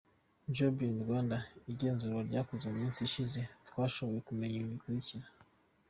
[0.55, 5.25] Job in Rwanda: Ku igenzurwa ryakozwe mu minsi ishize, twashoboye kumenya ibi bikurikira:.